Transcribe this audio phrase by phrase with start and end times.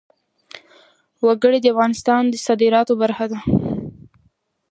[1.25, 3.39] وګړي د افغانستان د صادراتو برخه ده.